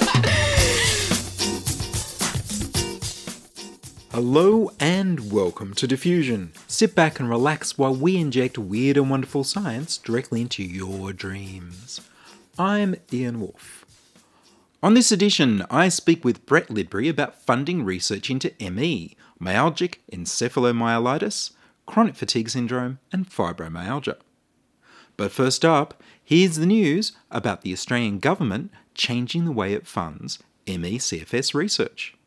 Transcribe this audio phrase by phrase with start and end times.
[4.13, 6.51] Hello and welcome to Diffusion.
[6.67, 12.01] Sit back and relax while we inject weird and wonderful science directly into your dreams.
[12.59, 13.85] I'm Ian Wolfe.
[14.83, 21.53] On this edition, I speak with Brett Lidbury about funding research into ME, myalgic encephalomyelitis,
[21.85, 24.17] chronic fatigue syndrome, and fibromyalgia.
[25.15, 30.39] But first up, here's the news about the Australian government changing the way it funds
[30.67, 32.17] ME CFS research.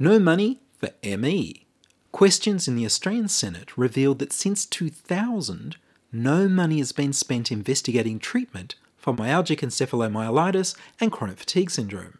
[0.00, 1.66] No money for ME.
[2.12, 5.76] Questions in the Australian Senate revealed that since 2000,
[6.12, 12.18] no money has been spent investigating treatment for myalgic encephalomyelitis and chronic fatigue syndrome.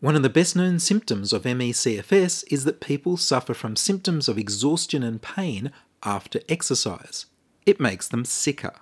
[0.00, 4.36] One of the best known symptoms of ME/CFS is that people suffer from symptoms of
[4.36, 7.24] exhaustion and pain after exercise.
[7.64, 8.74] It makes them sicker.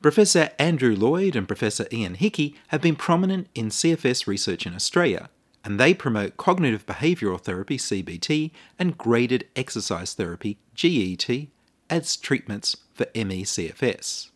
[0.00, 5.30] Professor Andrew Lloyd and Professor Ian Hickey have been prominent in CFS research in Australia,
[5.66, 11.48] and they promote cognitive behavioural therapy CBT and graded exercise therapy GET
[11.90, 14.30] as treatments for ME/CFS.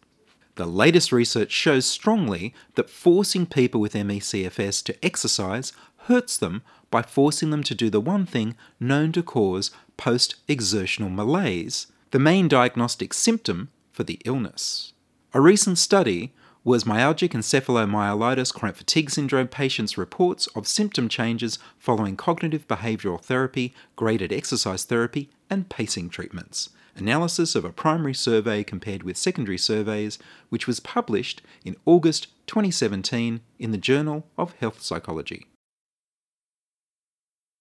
[0.57, 5.73] The latest research shows strongly that forcing people with ME/CFS to exercise
[6.09, 11.11] hurts them by forcing them to do the one thing known to cause post exertional
[11.11, 14.95] malaise, the main diagnostic symptom for the illness.
[15.33, 22.17] A recent study was myalgic encephalomyelitis chronic fatigue syndrome patients' reports of symptom changes following
[22.17, 26.71] cognitive behavioural therapy, graded exercise therapy, and pacing treatments.
[26.97, 30.19] Analysis of a primary survey compared with secondary surveys,
[30.51, 35.47] which was published in August 2017 in the Journal of Health Psychology.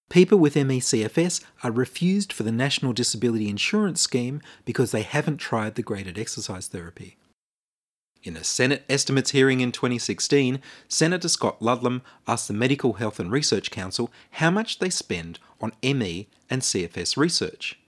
[0.10, 5.76] People with ME/CFS are refused for the National Disability Insurance Scheme because they haven't tried
[5.76, 7.16] the graded exercise therapy.
[8.22, 13.32] In a Senate estimates hearing in 2016, Senator Scott Ludlam asked the Medical Health and
[13.32, 17.80] Research Council how much they spend on ME and CFS research.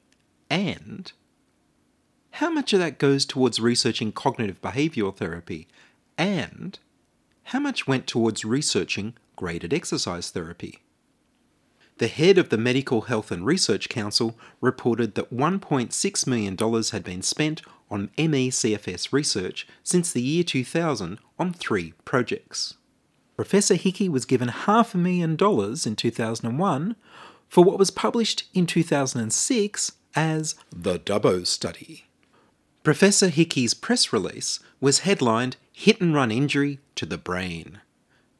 [0.49, 1.11] And
[2.31, 5.67] how much of that goes towards researching cognitive behavioural therapy?
[6.17, 6.79] And
[7.45, 10.79] how much went towards researching graded exercise therapy?
[11.97, 16.57] The head of the Medical Health and Research Council reported that $1.6 million
[16.91, 22.75] had been spent on ME CFS research since the year 2000 on three projects.
[23.35, 26.95] Professor Hickey was given half a million dollars in 2001
[27.49, 32.05] for what was published in 2006 as the Dubbo Study.
[32.83, 37.79] Professor Hickey's press release was headlined Hit and Run Injury to the Brain,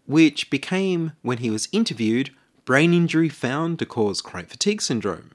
[0.06, 2.32] which became, when he was interviewed,
[2.66, 5.32] brain injury found to cause chronic fatigue syndrome.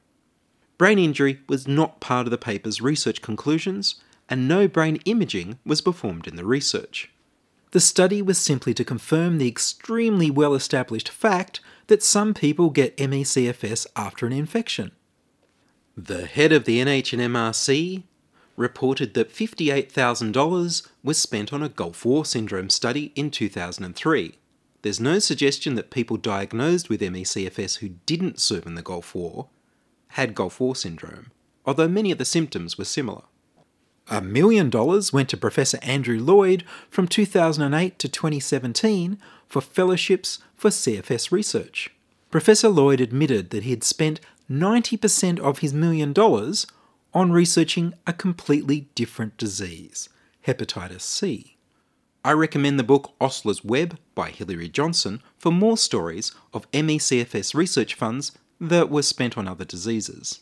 [0.79, 3.97] Brain injury was not part of the paper's research conclusions,
[4.29, 7.11] and no brain imaging was performed in the research.
[7.71, 12.99] The study was simply to confirm the extremely well established fact that some people get
[12.99, 14.93] ME/CFS after an infection.
[15.97, 18.03] The head of the NHMRC
[18.57, 24.35] reported that $58,000 was spent on a Gulf War syndrome study in 2003.
[24.83, 29.49] There's no suggestion that people diagnosed with ME/CFS who didn't serve in the Gulf War
[30.17, 31.31] had Gulf War syndrome,
[31.67, 33.25] although many of the symptoms were similar.
[34.09, 40.71] A million dollars went to Professor Andrew Lloyd from 2008 to 2017 for fellowships for
[40.71, 41.91] CFS research.
[42.31, 46.67] Professor Lloyd admitted that he had spent 90% of his million dollars
[47.13, 50.09] on researching a completely different disease,
[50.47, 51.59] hepatitis C.
[52.25, 57.93] I recommend the book Osler's Web by Hillary Johnson for more stories of ME/CFS research
[57.95, 60.41] funds that were spent on other diseases.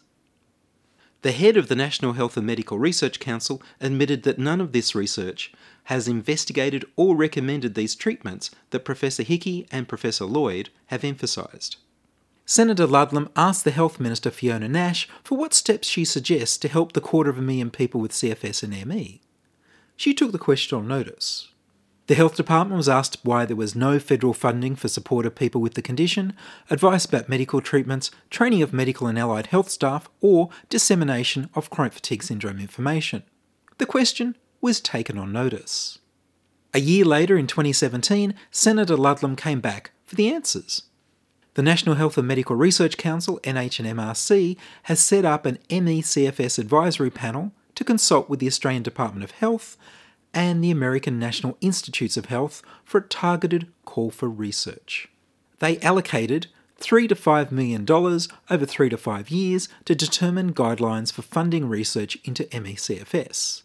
[1.22, 4.94] The head of the National Health and Medical Research Council admitted that none of this
[4.94, 5.52] research
[5.84, 11.76] has investigated or recommended these treatments that Professor Hickey and Professor Lloyd have emphasised.
[12.46, 16.92] Senator Ludlam asked the Health Minister Fiona Nash for what steps she suggests to help
[16.92, 19.22] the quarter of a million people with CFS and ME.
[19.96, 21.48] She took the question on notice.
[22.06, 25.62] The Health Department was asked why there was no federal funding for support of people
[25.62, 26.34] with the condition,
[26.68, 31.94] advice about medical treatments, training of medical and allied health staff, or dissemination of chronic
[31.94, 33.22] fatigue syndrome information.
[33.78, 35.98] the question was taken on notice.
[36.72, 40.82] A year later, in 2017, Senator Ludlam came back for the answers.
[41.54, 47.52] The National Health and Medical Research Council, NHMRC, has set up an ME/CFS advisory panel
[47.76, 49.76] to consult with the Australian Department of Health
[50.34, 55.08] and the American National Institutes of Health for a targeted call for research.
[55.60, 61.12] They allocated three to five million dollars over three to five years to determine guidelines
[61.12, 63.62] for funding research into ME/CFS.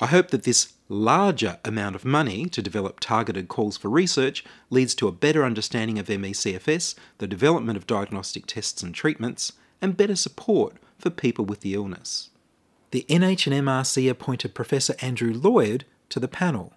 [0.00, 4.94] I hope that this larger amount of money to develop targeted calls for research leads
[4.96, 10.16] to a better understanding of ME/CFS, the development of diagnostic tests and treatments, and better
[10.16, 12.30] support for people with the illness.
[12.94, 16.74] The NHMRC appointed Professor Andrew Lloyd to the panel,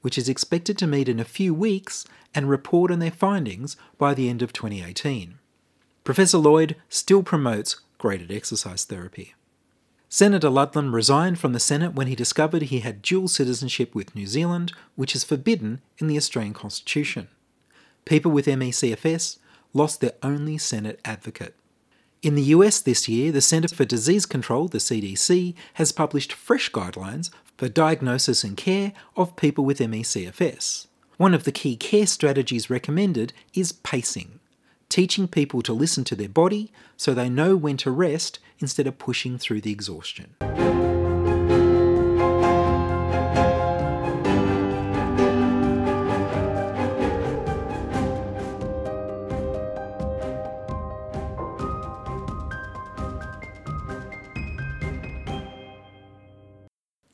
[0.00, 4.12] which is expected to meet in a few weeks and report on their findings by
[4.12, 5.38] the end of 2018.
[6.02, 9.36] Professor Lloyd still promotes graded exercise therapy.
[10.08, 14.26] Senator Ludlam resigned from the Senate when he discovered he had dual citizenship with New
[14.26, 17.28] Zealand, which is forbidden in the Australian Constitution.
[18.04, 19.38] People with ME/CFS
[19.72, 21.54] lost their only Senate advocate.
[22.22, 26.70] In the US this year, the Centre for Disease Control, the CDC, has published fresh
[26.70, 30.86] guidelines for diagnosis and care of people with ME/CFS.
[31.16, 34.38] One of the key care strategies recommended is pacing,
[34.90, 38.98] teaching people to listen to their body so they know when to rest instead of
[38.98, 40.34] pushing through the exhaustion.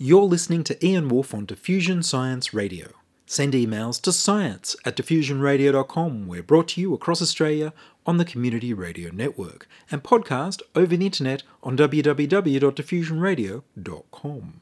[0.07, 2.91] You're listening to Ian Wolfe on Diffusion Science Radio.
[3.27, 6.29] Send emails to science at diffusionradio.com.
[6.29, 7.73] We're brought to you across Australia
[8.07, 14.61] on the Community Radio Network and podcast over the internet on www.diffusionradio.com.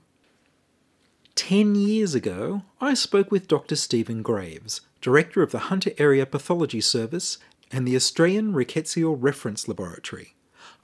[1.35, 3.77] Ten years ago, I spoke with Dr.
[3.77, 7.37] Stephen Graves, Director of the Hunter Area Pathology Service
[7.71, 10.37] and the Australian Rickettsial Reference Laboratory.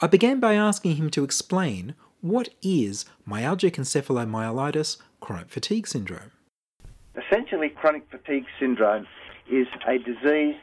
[0.02, 6.32] I began by asking him to explain what is myalgic encephalomyelitis chronic fatigue syndrome.
[7.14, 9.06] Essentially, chronic fatigue syndrome
[9.50, 10.56] is a disease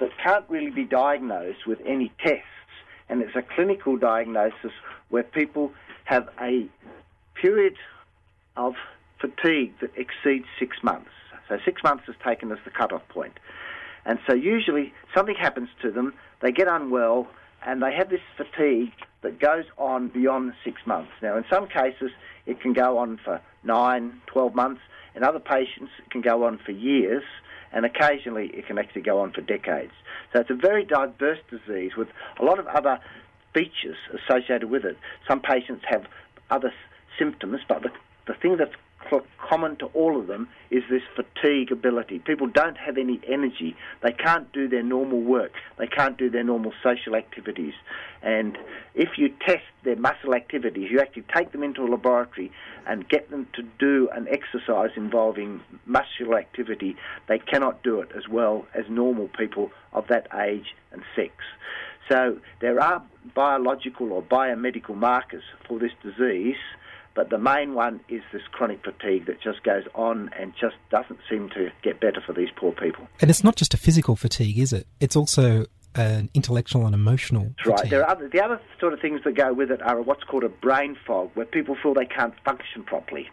[0.00, 2.44] that can't really be diagnosed with any tests,
[3.08, 4.72] and it's a clinical diagnosis
[5.08, 5.72] where people
[6.04, 6.66] have a
[7.34, 7.74] period
[8.56, 8.74] of
[9.20, 11.10] fatigue that exceeds six months.
[11.48, 13.38] So, six months is taken as the cutoff point.
[14.04, 16.12] And so, usually, something happens to them,
[16.42, 17.26] they get unwell,
[17.68, 21.10] and they have this fatigue that goes on beyond six months.
[21.20, 22.10] Now, in some cases,
[22.46, 24.80] it can go on for nine, 12 months.
[25.14, 27.24] In other patients, it can go on for years,
[27.70, 29.92] and occasionally it can actually go on for decades.
[30.32, 32.08] So it's a very diverse disease with
[32.40, 33.00] a lot of other
[33.52, 34.96] features associated with it.
[35.28, 36.06] Some patients have
[36.50, 36.72] other
[37.18, 37.90] symptoms, but the,
[38.26, 38.74] the thing that's
[39.48, 42.22] common to all of them is this fatiguability.
[42.24, 43.76] People don't have any energy.
[44.02, 45.52] They can't do their normal work.
[45.78, 47.74] They can't do their normal social activities.
[48.22, 48.58] And
[48.94, 52.50] if you test their muscle activities, you actually take them into a laboratory
[52.86, 56.96] and get them to do an exercise involving muscular activity,
[57.28, 61.32] they cannot do it as well as normal people of that age and sex.
[62.10, 63.02] So there are
[63.34, 66.56] biological or biomedical markers for this disease
[67.18, 71.18] but the main one is this chronic fatigue that just goes on and just doesn't
[71.28, 73.08] seem to get better for these poor people.
[73.20, 74.86] And it's not just a physical fatigue, is it?
[75.00, 77.52] It's also an intellectual and emotional.
[77.56, 77.90] That's right.
[77.90, 80.44] There are other, the other sort of things that go with it are what's called
[80.44, 83.28] a brain fog, where people feel they can't function properly.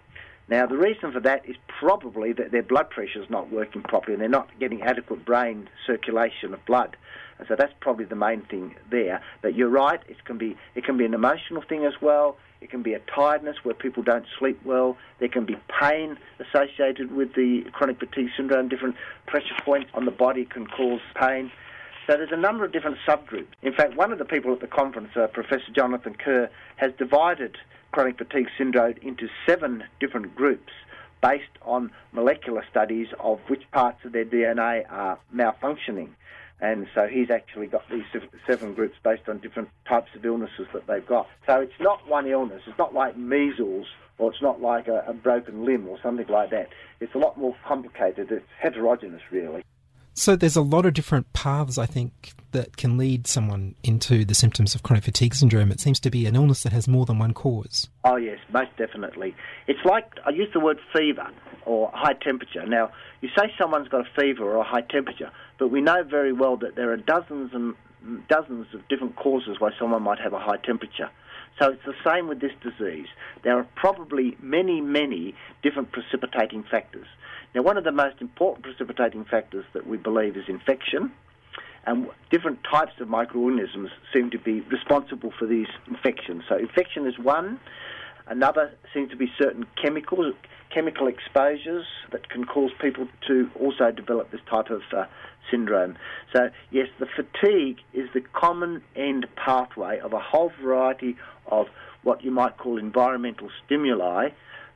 [0.48, 4.14] Now, the reason for that is probably that their blood pressure is not working properly
[4.14, 6.98] and they're not getting adequate brain circulation of blood.
[7.38, 9.22] And so that's probably the main thing there.
[9.44, 12.38] But you're right, it can be it can be an emotional thing as well.
[12.66, 14.98] It can be a tiredness where people don't sleep well.
[15.20, 18.70] There can be pain associated with the chronic fatigue syndrome.
[18.70, 18.96] Different
[19.28, 21.52] pressure points on the body can cause pain.
[22.08, 23.50] So there's a number of different subgroups.
[23.62, 27.56] In fact, one of the people at the conference, uh, Professor Jonathan Kerr, has divided
[27.92, 30.74] chronic fatigue syndrome into seven different groups
[31.22, 36.10] based on molecular studies of which parts of their DNA are malfunctioning.
[36.62, 38.06] And so he's actually got these
[38.48, 41.28] seven groups based on different types of illnesses that they've got.
[41.46, 42.62] So it's not one illness.
[42.66, 46.52] It's not like measles or it's not like a, a broken limb or something like
[46.52, 46.70] that.
[47.02, 48.32] It's a lot more complicated.
[48.32, 49.64] It's heterogeneous, really.
[50.18, 54.34] So there's a lot of different paths, I think, that can lead someone into the
[54.34, 55.72] symptoms of chronic fatigue syndrome.
[55.74, 57.90] It seems to be an illness that has more than one cause.
[58.06, 59.36] Oh, yes, most definitely.
[59.68, 61.28] It's like, I use the word fever
[61.66, 62.66] or high temperature.
[62.66, 66.32] Now, you say someone's got a fever or a high temperature, but we know very
[66.32, 67.76] well that there are dozens and
[68.30, 71.10] dozens of different causes why someone might have a high temperature.
[71.60, 73.08] So it's the same with this disease.
[73.44, 77.08] There are probably many, many different precipitating factors.
[77.54, 81.12] Now, one of the most important precipitating factors that we believe is infection,
[81.86, 86.44] and different types of microorganisms seem to be responsible for these infections.
[86.50, 87.60] So, infection is one.
[88.28, 90.34] Another seems to be certain chemicals,
[90.74, 95.06] chemical exposures that can cause people to also develop this type of uh,
[95.52, 95.96] syndrome.
[96.34, 101.18] So, yes, the fatigue is the common end pathway of a whole variety
[101.48, 101.68] of
[102.04, 104.30] what you might call environmental stimuli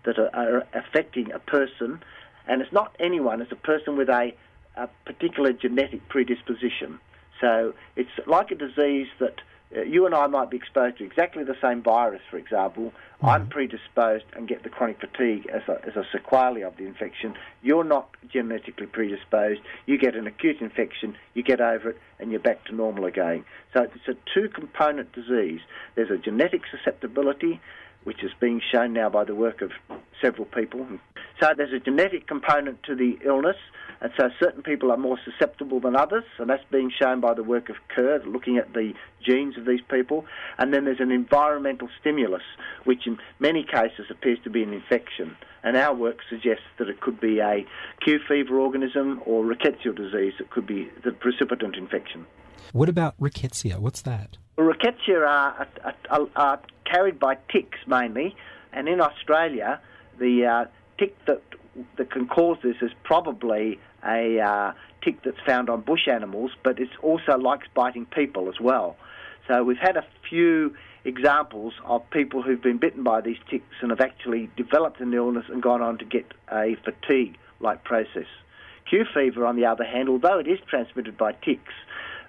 [0.05, 2.01] that are, are affecting a person.
[2.47, 4.31] And it's not anyone, it's a person with a,
[4.75, 6.99] a particular genetic predisposition.
[7.41, 9.41] So it's like a disease that
[9.75, 12.85] Uh, you and I might be exposed to exactly the same virus, for example.
[12.85, 13.25] Mm-hmm.
[13.25, 17.35] I'm predisposed and get the chronic fatigue as a, as a sequelae of the infection.
[17.61, 19.61] You're not genetically predisposed.
[19.85, 23.45] You get an acute infection, you get over it, and you're back to normal again.
[23.73, 25.61] So it's a two component disease.
[25.95, 27.61] There's a genetic susceptibility,
[28.05, 29.71] which is being shown now by the work of
[30.21, 30.87] several people.
[31.39, 33.57] So there's a genetic component to the illness,
[34.01, 37.43] and so certain people are more susceptible than others, and that's being shown by the
[37.43, 38.93] work of Kerr, looking at the
[39.25, 40.25] genes of these people.
[40.57, 42.43] And then there's an environmental stimulus,
[42.85, 45.35] which in many cases appears to be an infection.
[45.63, 47.65] And our work suggests that it could be a
[48.01, 52.25] Q fever organism or rickettsial disease that could be the precipitant infection.
[52.71, 53.79] What about rickettsia?
[53.79, 54.37] What's that?
[54.57, 55.67] Well, rickettsia are,
[56.09, 58.35] are, are, carried by ticks mainly,
[58.71, 59.79] and in Australia,
[60.17, 60.65] the uh,
[60.97, 61.41] tick that
[61.97, 66.79] that can cause this is probably a uh, tick that's found on bush animals, but
[66.79, 68.95] it also likes biting people as well.
[69.47, 70.75] So we've had a few
[71.05, 75.45] examples of people who've been bitten by these ticks and have actually developed an illness
[75.49, 78.27] and gone on to get a fatigue-like process.
[78.89, 81.73] Q fever, on the other hand, although it is transmitted by ticks,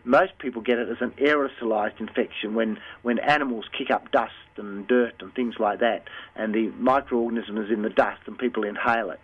[0.04, 4.86] most people get it as an aerosolized infection when, when animals kick up dust and
[4.86, 6.04] dirt and things like that,
[6.36, 9.20] and the microorganism is in the dust and people inhale it.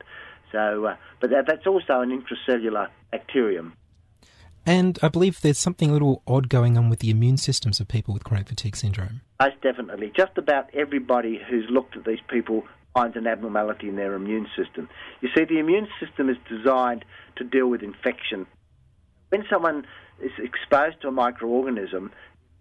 [0.56, 3.74] So, uh, but that, that's also an intracellular bacterium.
[4.64, 7.88] And I believe there's something a little odd going on with the immune systems of
[7.88, 9.20] people with chronic fatigue syndrome.
[9.38, 10.10] Most definitely.
[10.16, 14.88] Just about everybody who's looked at these people finds an abnormality in their immune system.
[15.20, 17.04] You see, the immune system is designed
[17.36, 18.46] to deal with infection.
[19.28, 19.86] When someone
[20.22, 22.10] is exposed to a microorganism,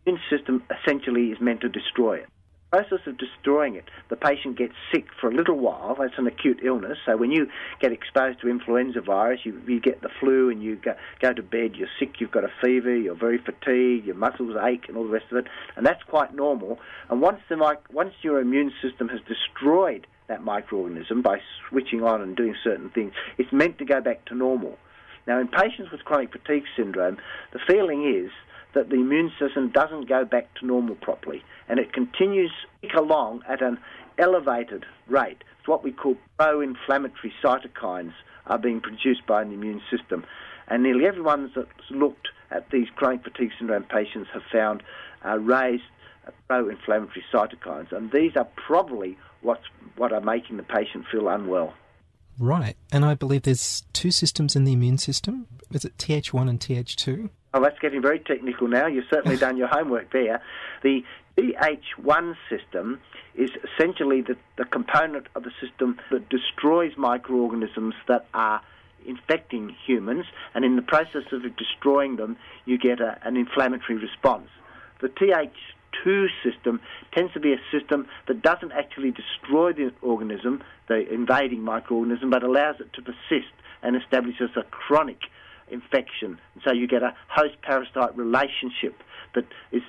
[0.03, 2.27] the immune system essentially is meant to destroy it.
[2.75, 5.95] Process of destroying it, the patient gets sick for a little while.
[5.97, 6.97] That's an acute illness.
[7.05, 7.47] So when you
[7.79, 11.41] get exposed to influenza virus, you, you get the flu and you go, go to
[11.41, 15.05] bed, you're sick, you've got a fever, you're very fatigued, your muscles ache, and all
[15.05, 15.45] the rest of it.
[15.77, 16.77] And that's quite normal.
[17.09, 17.55] And once the
[17.93, 21.39] once your immune system has destroyed that microorganism by
[21.69, 24.77] switching on and doing certain things, it's meant to go back to normal.
[25.27, 27.19] Now, in patients with chronic fatigue syndrome,
[27.53, 28.31] the feeling is
[28.75, 32.51] that the immune system doesn't go back to normal properly, and it continues
[32.95, 33.79] along at an
[34.19, 35.43] elevated rate.
[35.59, 38.13] It's what we call pro-inflammatory cytokines
[38.45, 40.23] are being produced by an immune system,
[40.67, 44.83] and nearly everyone that's looked at these chronic fatigue syndrome patients have found
[45.25, 45.83] uh, raised
[46.27, 49.63] uh, pro-inflammatory cytokines, and these are probably what's
[49.95, 51.73] what are making the patient feel unwell.
[52.37, 55.47] Right, and I believe there's two systems in the immune system.
[55.71, 57.29] Is it Th1 and Th2?
[57.55, 58.85] Oh, that's getting very technical now.
[58.85, 60.41] You've certainly done your homework there.
[60.83, 61.05] The
[61.37, 62.99] Th1 system
[63.33, 68.61] is essentially the, the component of the system that destroys microorganisms that are
[69.07, 72.35] infecting humans, and in the process of destroying them,
[72.65, 74.49] you get a, an inflammatory response.
[74.99, 76.81] The Th2 system
[77.13, 82.43] tends to be a system that doesn't actually destroy the organism, the invading microorganism, but
[82.43, 85.19] allows it to persist and establishes a chronic
[85.69, 86.39] infection.
[86.53, 89.01] And so you get a host parasite relationship
[89.33, 89.83] that is,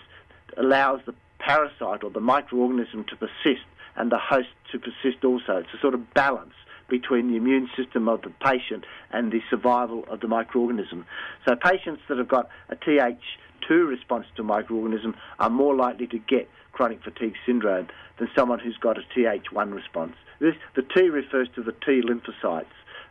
[0.56, 3.66] allows the parasite or the microorganism to persist
[3.96, 5.58] and the host to persist also.
[5.58, 6.54] It's a sort of balance
[6.88, 11.04] between the immune system of the patient and the survival of the microorganism.
[11.46, 16.48] So patients that have got a Th2 response to microorganism are more likely to get
[16.72, 20.14] chronic fatigue syndrome than someone who's got a Th1 response.
[20.38, 22.66] This, the T refers to the T lymphocytes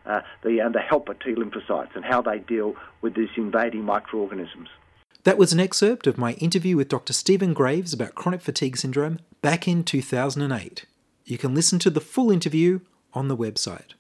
[0.06, 4.70] uh, the, and the helper T lymphocytes and how they deal with these invading microorganisms.
[5.24, 7.12] That was an excerpt of my interview with Dr.
[7.12, 10.86] Stephen Graves about chronic fatigue syndrome back in 2008.
[11.26, 12.82] You can listen to the full interview
[13.14, 13.94] on the website.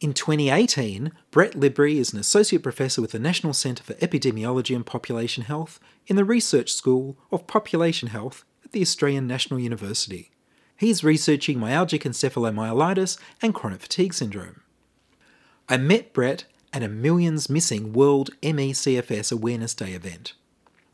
[0.00, 4.86] In 2018, Brett Lidbury is an associate professor with the National Centre for Epidemiology and
[4.86, 10.32] Population Health in the Research School of Population Health at the Australian National University.
[10.76, 14.61] He's researching myalgic encephalomyelitis and chronic fatigue syndrome.
[15.72, 20.34] I met Brett at a Millions Missing World MECFS Awareness Day event.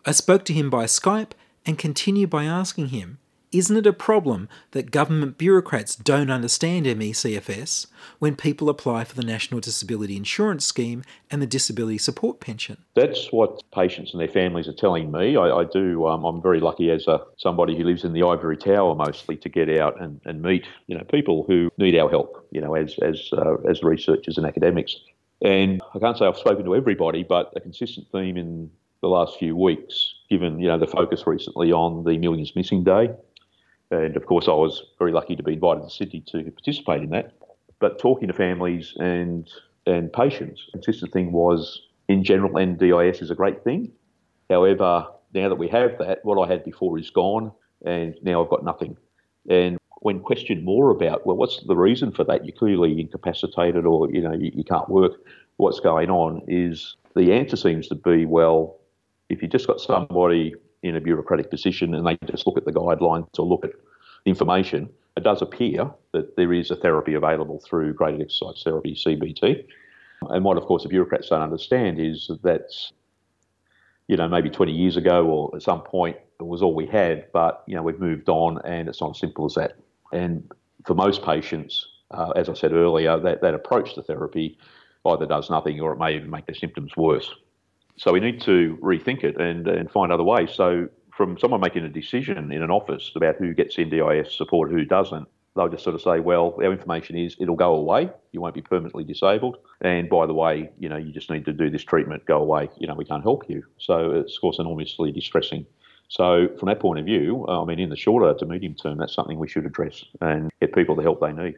[0.06, 1.32] I spoke to him by Skype
[1.66, 3.18] and continue by asking him
[3.52, 7.86] isn't it a problem that government bureaucrats don't understand ME/CFS
[8.18, 12.78] when people apply for the National Disability Insurance Scheme and the Disability Support Pension?
[12.94, 15.36] That's what patients and their families are telling me.
[15.36, 16.06] I, I do.
[16.06, 19.48] Um, I'm very lucky as a, somebody who lives in the ivory tower mostly to
[19.48, 22.46] get out and, and meet you know people who need our help.
[22.50, 24.96] You know, as as uh, as researchers and academics.
[25.40, 29.38] And I can't say I've spoken to everybody, but a consistent theme in the last
[29.38, 33.10] few weeks, given you know the focus recently on the Millions Missing Day
[33.90, 37.10] and of course, I was very lucky to be invited to Sydney to participate in
[37.10, 37.32] that.
[37.80, 39.48] But talking to families and
[39.86, 43.90] and patients, the consistent thing was, in general, NDIS is a great thing.
[44.50, 47.52] However, now that we have that, what I had before is gone,
[47.84, 48.96] and now I've got nothing.
[49.48, 52.44] And when questioned more about, well, what's the reason for that?
[52.44, 55.12] You're clearly incapacitated, or you know, you, you can't work.
[55.56, 56.42] What's going on?
[56.46, 58.76] Is the answer seems to be, well,
[59.28, 62.72] if you just got somebody in a bureaucratic position and they just look at the
[62.72, 63.72] guidelines or look at
[64.24, 69.64] information, it does appear that there is a therapy available through graded exercise therapy, CBT.
[70.30, 72.70] And what, of course, the bureaucrats don't understand is that,
[74.06, 77.26] you know, maybe 20 years ago or at some point it was all we had,
[77.32, 79.76] but, you know, we've moved on and it's not as simple as that.
[80.12, 80.50] And
[80.86, 84.56] for most patients, uh, as I said earlier, that, that approach to therapy
[85.04, 87.32] either does nothing or it may even make their symptoms worse.
[87.98, 90.50] So we need to rethink it and, and find other ways.
[90.52, 94.84] So from someone making a decision in an office about who gets NDIS support, who
[94.84, 95.26] doesn't,
[95.56, 98.08] they'll just sort of say, well, our information is it'll go away.
[98.30, 99.56] You won't be permanently disabled.
[99.80, 102.70] And by the way, you know, you just need to do this treatment, go away.
[102.78, 103.64] You know, we can't help you.
[103.78, 105.66] So it's, of course, enormously distressing.
[106.08, 109.12] So from that point of view, I mean, in the shorter to medium term, that's
[109.12, 111.56] something we should address and get people the help they need.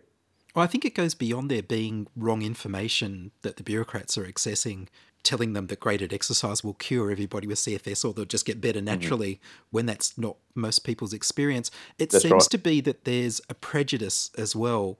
[0.54, 4.88] Well, I think it goes beyond there being wrong information that the bureaucrats are accessing
[5.22, 8.78] telling them that graded exercise will cure everybody with CFS or they'll just get better
[8.78, 8.86] mm-hmm.
[8.86, 9.68] naturally mm-hmm.
[9.70, 11.70] when that's not most people's experience.
[11.98, 12.50] It that's seems right.
[12.50, 14.98] to be that there's a prejudice as well,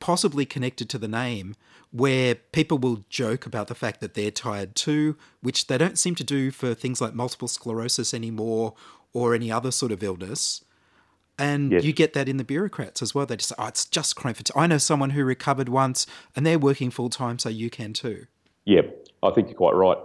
[0.00, 1.54] possibly connected to the name,
[1.90, 6.14] where people will joke about the fact that they're tired too, which they don't seem
[6.14, 8.74] to do for things like multiple sclerosis anymore
[9.12, 10.64] or any other sort of illness.
[11.38, 11.84] And yes.
[11.84, 13.26] you get that in the bureaucrats as well.
[13.26, 14.56] They just say, oh, it's just chronic fatigue.
[14.56, 18.26] I know someone who recovered once and they're working full time, so you can too.
[18.64, 18.82] Yeah,
[19.22, 19.98] I think you're quite right.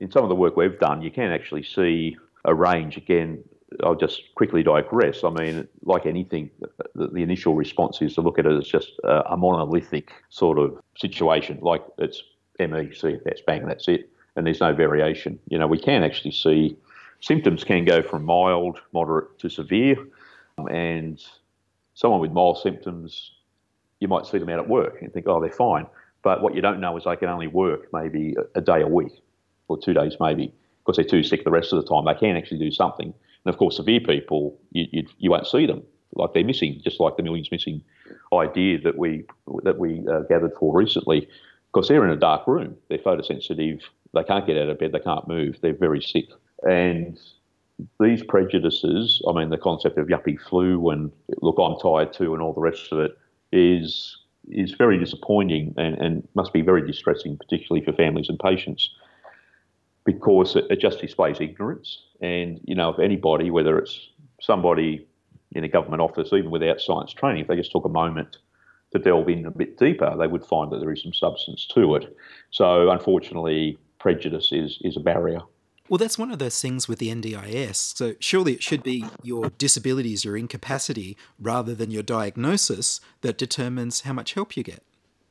[0.00, 2.96] In some of the work we've done, you can actually see a range.
[2.96, 3.42] Again,
[3.82, 5.24] I'll just quickly digress.
[5.24, 6.50] I mean, like anything,
[6.94, 10.58] the, the initial response is to look at it as just a, a monolithic sort
[10.58, 12.22] of situation, like it's
[12.58, 12.90] ME,
[13.24, 15.38] that's bang, that's it, and there's no variation.
[15.48, 16.76] You know, we can actually see
[17.20, 19.96] symptoms can go from mild, moderate to severe,
[20.70, 21.22] and
[21.94, 23.32] someone with mild symptoms,
[24.00, 25.86] you might see them out at work and think, oh, they're fine.
[26.28, 29.12] But what you don't know is they can only work maybe a, day a week
[29.68, 30.52] or two days maybe
[30.84, 32.04] because they're too sick the rest of the time.
[32.04, 33.06] They can actually do something.
[33.06, 35.82] And of course, severe people, you, you, you won't see them.
[36.12, 37.82] Like they're missing, just like the millions missing
[38.30, 39.24] idea that we
[39.62, 41.26] that we uh, gathered for recently,
[41.72, 42.76] because they're in a dark room.
[42.90, 43.80] They're photosensitive.
[44.12, 44.92] They can't get out of bed.
[44.92, 45.56] They can't move.
[45.62, 46.26] They're very sick.
[46.62, 47.18] And
[48.00, 51.10] these prejudices, I mean, the concept of yuppie flu and
[51.40, 53.12] look, I'm tired too, and all the rest of it,
[53.50, 54.14] is
[54.50, 58.90] is very disappointing and, and must be very distressing, particularly for families and patients,
[60.04, 62.02] because it, it just displays ignorance.
[62.20, 65.06] And, you know, if anybody, whether it's somebody
[65.52, 68.38] in a government office, even without science training, if they just took a moment
[68.92, 71.94] to delve in a bit deeper, they would find that there is some substance to
[71.94, 72.16] it.
[72.50, 75.40] So, unfortunately, prejudice is, is a barrier.
[75.88, 77.96] Well, that's one of those things with the NDIS.
[77.96, 84.02] So surely it should be your disabilities, your incapacity, rather than your diagnosis that determines
[84.02, 84.82] how much help you get.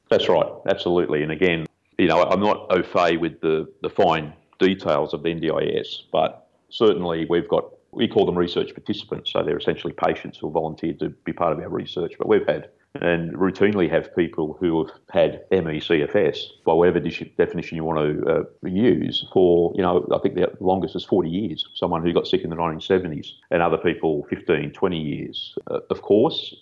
[0.09, 1.21] That's right, absolutely.
[1.21, 1.67] And again,
[1.97, 6.47] you know, I'm not au fait with the, the fine details of the NDIS, but
[6.69, 9.31] certainly we've got, we call them research participants.
[9.31, 12.13] So they're essentially patients who volunteered to be part of our research.
[12.17, 12.69] But we've had
[13.01, 18.67] and routinely have people who have had ME/CFS, by whatever definition you want to uh,
[18.67, 22.41] use, for, you know, I think the longest is 40 years, someone who got sick
[22.41, 25.57] in the 1970s, and other people 15, 20 years.
[25.69, 26.55] Uh, of course,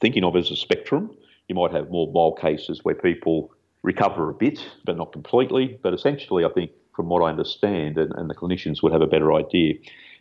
[0.00, 1.10] thinking of it as a spectrum,
[1.48, 5.78] you might have more mild cases where people recover a bit, but not completely.
[5.82, 9.06] But essentially, I think, from what I understand, and, and the clinicians would have a
[9.06, 9.74] better idea,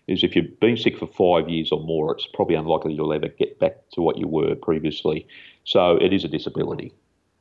[0.07, 3.27] is if you've been sick for five years or more, it's probably unlikely you'll ever
[3.27, 5.27] get back to what you were previously.
[5.63, 6.93] So it is a disability.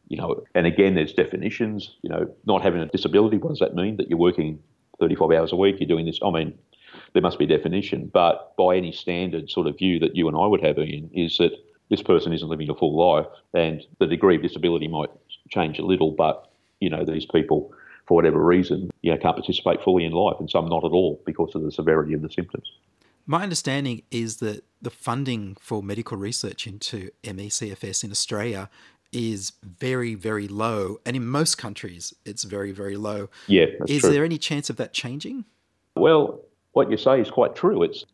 [0.09, 1.97] You know, and again, there's definitions.
[2.03, 3.97] You know, not having a disability, what does that mean?
[3.97, 4.59] That you're working
[4.99, 6.19] 35 hours a week, you're doing this.
[6.25, 6.59] I mean,
[7.13, 10.37] there must be a definition, but by any standard sort of view that you and
[10.37, 11.53] I would have, Ian, is that
[11.89, 15.11] this person isn't living a full life, and the degree of disability might
[15.49, 17.73] change a little, but you know, these people
[18.07, 21.21] for whatever reason, you know, can't participate fully in life, and some not at all
[21.27, 22.73] because of the severity of the symptoms.
[23.31, 28.69] My understanding is that the funding for medical research into ME/CFS in Australia
[29.13, 33.29] is very, very low, and in most countries, it's very, very low.
[33.47, 34.11] Yeah, is true.
[34.11, 35.45] there any chance of that changing?
[35.95, 36.41] Well,
[36.73, 37.85] what you say is quite true.
[37.85, 38.05] It's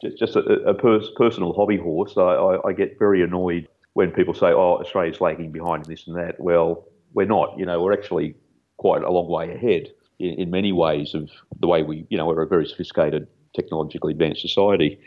[0.00, 2.14] just, just a, a pers- personal hobby horse.
[2.16, 6.06] I, I, I get very annoyed when people say, "Oh, Australia's lagging behind in this
[6.06, 7.58] and that." Well, we're not.
[7.58, 8.34] You know, we're actually
[8.78, 11.28] quite a long way ahead in, in many ways of
[11.60, 14.98] the way we, you know, we're a very sophisticated, technologically advanced society,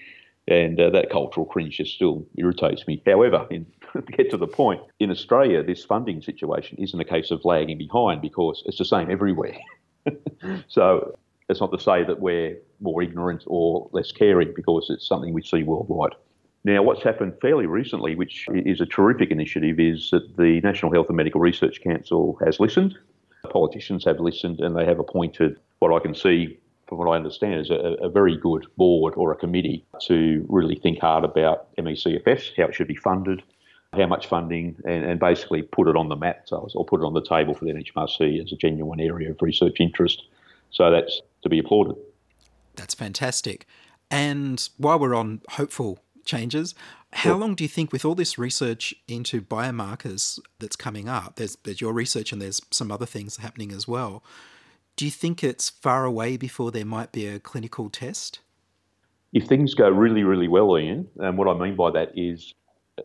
[0.48, 3.02] and uh, that cultural cringe just still irritates me.
[3.06, 7.32] However, in, to get to the point, in Australia, this funding situation isn't a case
[7.32, 9.58] of lagging behind because it's the same everywhere.
[10.68, 11.18] so
[11.50, 15.42] it's not to say that we're more ignorant or less caring because it's something we
[15.42, 16.14] see worldwide.
[16.64, 21.08] Now, what's happened fairly recently, which is a terrific initiative, is that the National Health
[21.10, 22.98] and Medical Research Council has listened.
[23.52, 27.62] Politicians have listened and they have appointed what I can see, from what I understand,
[27.62, 32.56] is a, a very good board or a committee to really think hard about MECFS,
[32.58, 33.42] how it should be funded,
[33.94, 37.06] how much funding, and, and basically put it on the map so, or put it
[37.06, 40.24] on the table for the NHMRC as a genuine area of research interest.
[40.72, 41.96] So that's to be applauded.
[42.76, 43.66] That's fantastic.
[44.12, 46.76] And while we're on hopeful changes,
[47.14, 51.56] how long do you think, with all this research into biomarkers that's coming up, there's,
[51.64, 54.22] there's your research and there's some other things happening as well,
[54.96, 58.40] do you think it's far away before there might be a clinical test?
[59.34, 62.54] If things go really, really well, Ian, and what I mean by that is,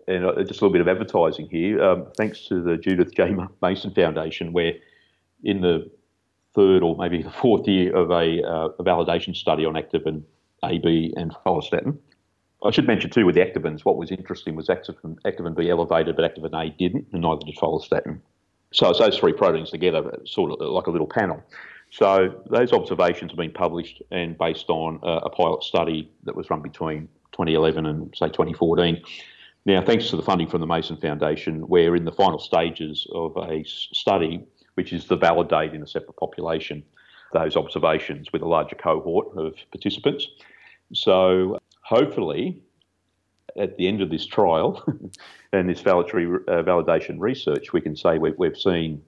[0.07, 3.35] and uh, just a little bit of advertising here, um, thanks to the Judith J.
[3.61, 4.75] Mason Foundation, where
[5.43, 5.91] in the
[6.55, 10.23] third or maybe the fourth year of a, uh, a validation study on activin
[10.65, 11.97] AB and follistatin.
[12.63, 16.17] I should mention too with the activins, what was interesting was activin, activin B elevated,
[16.17, 18.21] but activin A didn't, and neither did follistatin.
[18.73, 21.43] So it's those three proteins together, sort of like a little panel.
[21.91, 26.63] So those observations have been published and based on a, pilot study that was run
[26.63, 29.03] between 2011 and say 2014.
[29.67, 33.37] Now, thanks to the funding from the Mason Foundation, we're in the final stages of
[33.37, 36.83] a study which is to validate in a separate population
[37.33, 40.27] those observations with a larger cohort of participants.
[40.93, 42.63] So hopefully,
[43.57, 44.83] at the end of this trial
[45.53, 49.03] and this validatory uh, validation research, we can say we've, we've seen.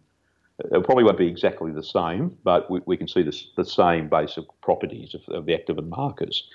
[0.59, 4.09] It probably won't be exactly the same, but we, we can see this, the same
[4.09, 6.49] basic properties of, of the activin markers.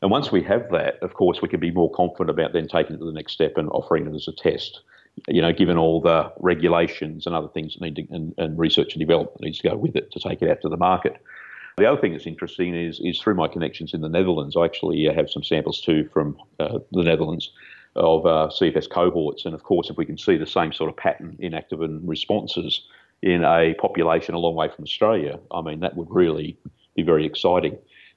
[0.00, 2.96] And once we have that, of course, we can be more confident about then taking
[2.96, 4.80] it to the next step and offering it as a test
[5.26, 8.94] you know, given all the regulations and other things that need to, and, and research
[8.94, 11.16] and development needs to go with it to take it out to the market.
[11.76, 15.04] The other thing that's interesting is, is through my connections in the Netherlands, I actually
[15.04, 17.52] have some samples too from uh, the Netherlands
[17.96, 19.44] of uh, CFS cohorts.
[19.44, 22.82] And of course, if we can see the same sort of pattern in activin responses
[23.22, 26.56] in a population a long way from Australia, I mean, that would really
[26.94, 27.76] be very exciting.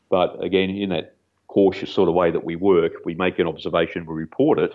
[0.10, 1.16] But again, in that
[1.48, 4.74] cautious sort of way that we work, we make an observation, we report it,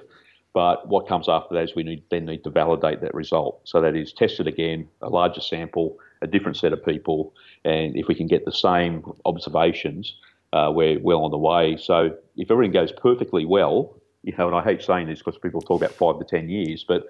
[0.53, 3.61] but what comes after that is we need, then need to validate that result.
[3.65, 7.35] So that is tested again, a larger sample, a different set of people,
[7.65, 10.17] and if we can get the same observations,
[10.53, 11.77] uh, we're well on the way.
[11.77, 15.61] So if everything goes perfectly well, you know, and I hate saying this because people
[15.61, 17.05] talk about five to ten years, but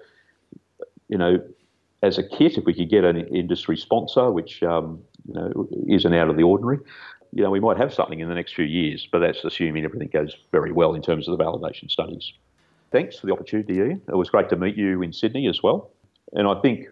[1.07, 1.41] you know,
[2.03, 6.13] as a kit, if we could get an industry sponsor, which um, you know isn't
[6.13, 6.79] out of the ordinary,
[7.33, 9.07] you know, we might have something in the next few years.
[9.11, 12.33] But that's assuming everything goes very well in terms of the validation studies
[12.91, 14.01] thanks for the opportunity, Ian.
[14.07, 15.91] It was great to meet you in Sydney as well.
[16.33, 16.87] And I think,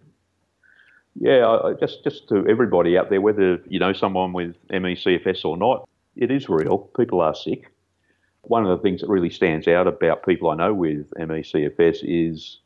[1.16, 5.88] yeah, just just to everybody out there, whether you know someone with ME/CFS or not,
[6.16, 6.78] it is real.
[6.98, 7.72] People are sick.
[8.44, 12.60] One of the things that really stands out about people I know with ME/CFS is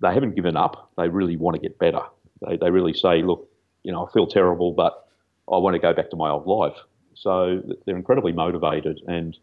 [0.00, 0.90] they haven't given up.
[0.96, 2.00] They really want to get better.
[2.46, 3.48] They, they really say, look,
[3.82, 5.06] you know, I feel terrible, but
[5.52, 6.76] I want to go back to my old life.
[7.14, 9.36] So they're incredibly motivated and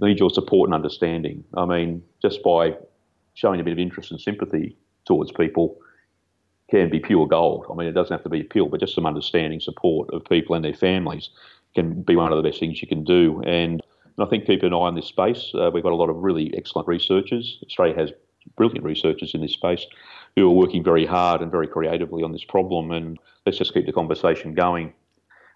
[0.00, 1.44] need your support and understanding.
[1.56, 2.76] I mean, just by
[3.34, 5.78] showing a bit of interest and sympathy towards people
[6.70, 7.66] can be pure gold.
[7.70, 10.24] I mean, it doesn't have to be a pill, but just some understanding, support of
[10.24, 11.30] people and their families
[11.74, 13.42] can be one of the best things you can do.
[13.46, 13.82] And,
[14.16, 15.52] and I think keep an eye on this space.
[15.54, 17.58] Uh, we've got a lot of really excellent researchers.
[17.64, 18.12] Australia has
[18.56, 19.86] brilliant researchers in this space
[20.36, 22.90] who are working very hard and very creatively on this problem.
[22.90, 24.92] And let's just keep the conversation going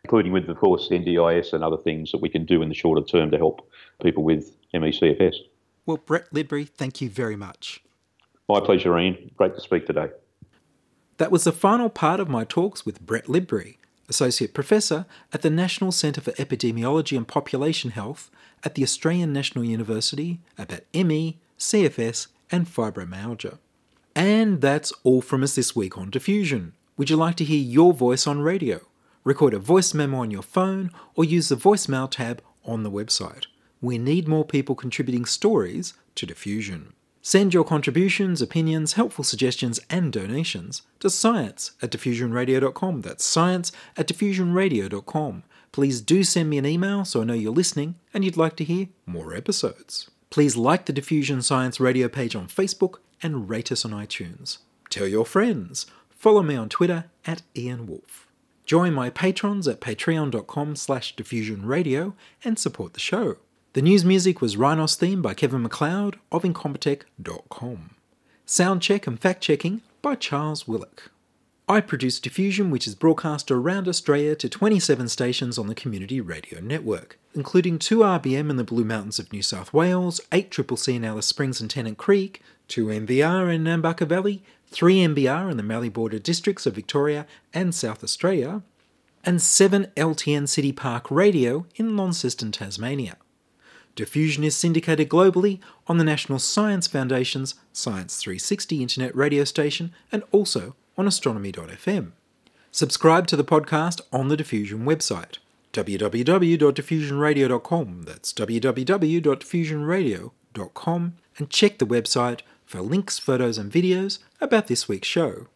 [0.05, 3.03] including with, of course, NDIS and other things that we can do in the shorter
[3.03, 3.69] term to help
[4.03, 5.37] people with ME/CFS.
[5.87, 7.83] Well, Brett Lidbury, thank you very much.
[8.49, 9.31] My pleasure, Ian.
[9.37, 10.11] Great to speak today.
[11.17, 15.51] That was the final part of my talks with Brett Lidbury, Associate Professor at the
[15.51, 18.31] National Centre for Epidemiology and Population Health
[18.63, 23.59] at the Australian National University about ME, CFS, and fibromyalgia.
[24.15, 26.75] And that's all from us this week on Diffusion.
[26.97, 28.81] Would you like to hear your voice on radio?
[29.25, 33.47] Record a voice memo on your phone or use the voicemail tab on the website.
[33.81, 36.93] We need more people contributing stories to Diffusion.
[37.27, 43.01] Send your contributions, opinions, helpful suggestions, and donations to science at diffusionradio.com.
[43.01, 45.43] That's science at diffusionradio.com.
[45.73, 48.65] Please do send me an email so I know you're listening and you'd like to
[48.65, 50.11] hear more episodes.
[50.35, 54.59] Please like the Diffusion Science Radio page on Facebook and rate us on iTunes.
[54.91, 55.87] Tell your friends.
[56.11, 58.27] Follow me on Twitter at Ian Wolfe.
[58.67, 63.37] Join my patrons at patreon.com slash diffusionradio and support the show.
[63.75, 67.91] The news music was Rhinos theme by Kevin MacLeod of Incompetech.com.
[68.45, 71.13] Sound check and fact checking by Charles Willock.
[71.67, 76.61] I produce Diffusion, which is broadcast around Australia to 27 stations on the Community Radio
[76.61, 80.95] Network, including 2 RBM in the Blue Mountains of New South Wales, 8 Triple C
[80.95, 85.63] in Alice Springs and Tennant Creek, 2 NVR in Nambucca Valley, 3 MBR in the
[85.63, 88.61] Mallee Border districts of Victoria and South Australia,
[89.25, 93.17] and 7 LTN City Park Radio in Launceston, Tasmania.
[93.95, 100.25] Diffusion is syndicated globally on the National Science Foundation's Science 360 internet radio station and
[100.31, 102.13] also on astronomy.fm.
[102.71, 105.39] Subscribe to the podcast on the Diffusion website
[105.73, 108.03] www.diffusionradio.com.
[108.03, 115.49] That's www.diffusionradio.com and check the website for links, photos, and videos about this week's show.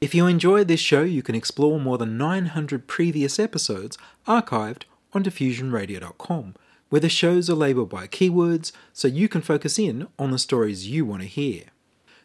[0.00, 5.24] If you enjoy this show, you can explore more than 900 previous episodes archived on
[5.24, 6.54] diffusionradio.com,
[6.88, 10.88] where the shows are labeled by keywords so you can focus in on the stories
[10.88, 11.64] you want to hear.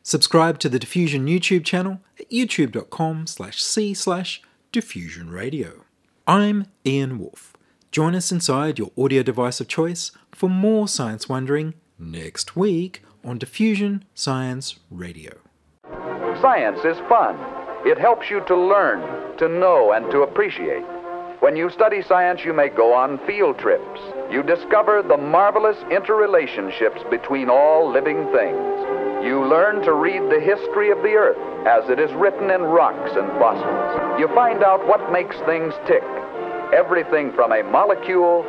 [0.05, 4.41] Subscribe to the Diffusion YouTube channel at youtube.com slash c slash
[4.73, 5.83] diffusionradio.
[6.27, 7.53] I'm Ian Wolfe.
[7.89, 13.37] Join us inside your audio device of choice for more science wondering next week on
[13.37, 15.37] Diffusion Science Radio.
[16.41, 17.37] Science is fun.
[17.87, 20.83] It helps you to learn, to know, and to appreciate.
[21.39, 24.01] When you study science, you may go on field trips.
[24.29, 29.02] You discover the marvelous interrelationships between all living things.
[29.23, 33.11] You learn to read the history of the Earth as it is written in rocks
[33.15, 34.19] and fossils.
[34.19, 36.03] You find out what makes things tick,
[36.75, 38.43] everything from a molecule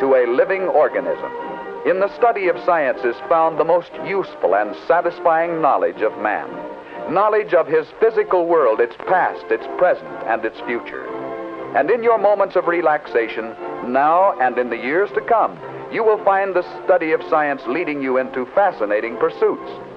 [0.00, 1.30] to a living organism.
[1.84, 6.48] In the study of science is found the most useful and satisfying knowledge of man.
[7.12, 11.06] Knowledge of his physical world, its past, its present, and its future.
[11.76, 13.54] And in your moments of relaxation,
[13.92, 15.58] now and in the years to come,
[15.92, 19.70] you will find the study of science leading you into fascinating pursuits